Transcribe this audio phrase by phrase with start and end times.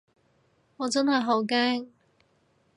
[0.77, 1.89] 我真係好驚